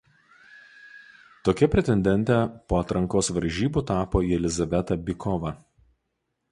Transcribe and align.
Tokia 1.49 1.69
pretendente 1.75 2.39
po 2.73 2.81
atrankos 2.81 3.31
varžybų 3.37 3.85
tapo 3.93 4.27
Jelizaveta 4.33 5.01
Bykova. 5.11 5.55